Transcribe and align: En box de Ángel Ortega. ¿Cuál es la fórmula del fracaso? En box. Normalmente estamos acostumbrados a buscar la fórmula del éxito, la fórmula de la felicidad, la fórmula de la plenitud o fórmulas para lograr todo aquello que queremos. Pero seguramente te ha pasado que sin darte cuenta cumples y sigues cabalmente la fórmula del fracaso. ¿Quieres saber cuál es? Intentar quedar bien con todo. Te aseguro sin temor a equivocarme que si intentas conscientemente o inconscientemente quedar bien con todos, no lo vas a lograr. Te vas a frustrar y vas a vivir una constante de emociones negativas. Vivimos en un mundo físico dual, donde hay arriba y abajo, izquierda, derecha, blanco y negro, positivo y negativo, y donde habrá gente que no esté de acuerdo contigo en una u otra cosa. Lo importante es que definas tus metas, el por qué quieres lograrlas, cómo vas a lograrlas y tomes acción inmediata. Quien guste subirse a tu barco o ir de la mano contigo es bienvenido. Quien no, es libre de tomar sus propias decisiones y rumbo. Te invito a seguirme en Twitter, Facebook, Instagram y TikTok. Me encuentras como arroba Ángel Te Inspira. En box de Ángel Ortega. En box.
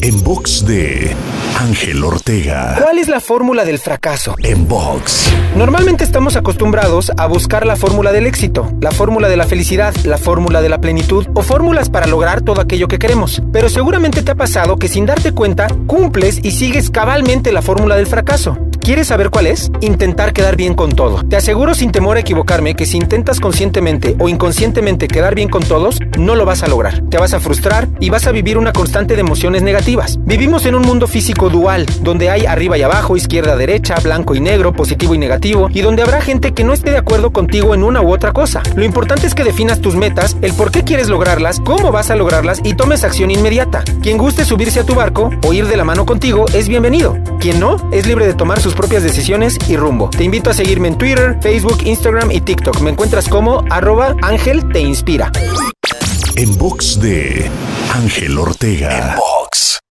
En 0.00 0.22
box 0.24 0.66
de 0.66 1.14
Ángel 1.60 2.02
Ortega. 2.02 2.76
¿Cuál 2.82 2.98
es 2.98 3.08
la 3.08 3.20
fórmula 3.20 3.64
del 3.64 3.78
fracaso? 3.78 4.34
En 4.42 4.66
box. 4.66 5.30
Normalmente 5.56 6.02
estamos 6.02 6.34
acostumbrados 6.34 7.12
a 7.16 7.26
buscar 7.26 7.66
la 7.66 7.76
fórmula 7.76 8.10
del 8.10 8.26
éxito, 8.26 8.72
la 8.80 8.90
fórmula 8.90 9.28
de 9.28 9.36
la 9.36 9.46
felicidad, 9.46 9.94
la 10.04 10.18
fórmula 10.18 10.60
de 10.60 10.68
la 10.68 10.80
plenitud 10.80 11.26
o 11.34 11.42
fórmulas 11.42 11.88
para 11.88 12.06
lograr 12.06 12.42
todo 12.42 12.60
aquello 12.60 12.88
que 12.88 12.98
queremos. 12.98 13.42
Pero 13.52 13.68
seguramente 13.68 14.22
te 14.22 14.32
ha 14.32 14.34
pasado 14.34 14.76
que 14.76 14.88
sin 14.88 15.06
darte 15.06 15.32
cuenta 15.32 15.68
cumples 15.86 16.40
y 16.42 16.50
sigues 16.50 16.90
cabalmente 16.90 17.52
la 17.52 17.62
fórmula 17.62 17.96
del 17.96 18.06
fracaso. 18.06 18.58
¿Quieres 18.82 19.06
saber 19.06 19.30
cuál 19.30 19.46
es? 19.46 19.70
Intentar 19.80 20.32
quedar 20.32 20.56
bien 20.56 20.74
con 20.74 20.90
todo. 20.90 21.22
Te 21.22 21.36
aseguro 21.36 21.72
sin 21.72 21.92
temor 21.92 22.16
a 22.16 22.20
equivocarme 22.20 22.74
que 22.74 22.84
si 22.84 22.96
intentas 22.96 23.38
conscientemente 23.38 24.16
o 24.18 24.28
inconscientemente 24.28 25.06
quedar 25.06 25.36
bien 25.36 25.48
con 25.48 25.62
todos, 25.62 26.00
no 26.18 26.34
lo 26.34 26.44
vas 26.44 26.64
a 26.64 26.66
lograr. 26.66 27.00
Te 27.08 27.16
vas 27.16 27.32
a 27.32 27.38
frustrar 27.38 27.86
y 28.00 28.10
vas 28.10 28.26
a 28.26 28.32
vivir 28.32 28.58
una 28.58 28.72
constante 28.72 29.14
de 29.14 29.20
emociones 29.20 29.62
negativas. 29.62 30.18
Vivimos 30.24 30.66
en 30.66 30.74
un 30.74 30.82
mundo 30.82 31.06
físico 31.06 31.48
dual, 31.48 31.86
donde 32.00 32.28
hay 32.28 32.44
arriba 32.44 32.76
y 32.76 32.82
abajo, 32.82 33.16
izquierda, 33.16 33.54
derecha, 33.54 33.94
blanco 34.02 34.34
y 34.34 34.40
negro, 34.40 34.72
positivo 34.72 35.14
y 35.14 35.18
negativo, 35.18 35.68
y 35.72 35.82
donde 35.82 36.02
habrá 36.02 36.20
gente 36.20 36.52
que 36.52 36.64
no 36.64 36.72
esté 36.72 36.90
de 36.90 36.98
acuerdo 36.98 37.32
contigo 37.32 37.76
en 37.76 37.84
una 37.84 38.02
u 38.02 38.12
otra 38.12 38.32
cosa. 38.32 38.64
Lo 38.74 38.84
importante 38.84 39.28
es 39.28 39.36
que 39.36 39.44
definas 39.44 39.80
tus 39.80 39.94
metas, 39.94 40.36
el 40.42 40.54
por 40.54 40.72
qué 40.72 40.82
quieres 40.82 41.08
lograrlas, 41.08 41.60
cómo 41.60 41.92
vas 41.92 42.10
a 42.10 42.16
lograrlas 42.16 42.60
y 42.64 42.74
tomes 42.74 43.04
acción 43.04 43.30
inmediata. 43.30 43.84
Quien 44.02 44.18
guste 44.18 44.44
subirse 44.44 44.80
a 44.80 44.84
tu 44.84 44.96
barco 44.96 45.30
o 45.46 45.52
ir 45.52 45.68
de 45.68 45.76
la 45.76 45.84
mano 45.84 46.04
contigo 46.04 46.46
es 46.52 46.66
bienvenido. 46.66 47.16
Quien 47.42 47.58
no, 47.58 47.76
es 47.90 48.06
libre 48.06 48.24
de 48.24 48.34
tomar 48.34 48.60
sus 48.60 48.72
propias 48.72 49.02
decisiones 49.02 49.58
y 49.68 49.76
rumbo. 49.76 50.10
Te 50.10 50.22
invito 50.22 50.48
a 50.50 50.54
seguirme 50.54 50.86
en 50.86 50.96
Twitter, 50.96 51.38
Facebook, 51.42 51.78
Instagram 51.84 52.30
y 52.30 52.40
TikTok. 52.40 52.80
Me 52.82 52.90
encuentras 52.90 53.28
como 53.28 53.64
arroba 53.68 54.14
Ángel 54.22 54.68
Te 54.72 54.78
Inspira. 54.78 55.32
En 56.36 56.56
box 56.56 57.00
de 57.00 57.50
Ángel 57.92 58.38
Ortega. 58.38 58.96
En 58.96 59.16
box. 59.16 59.82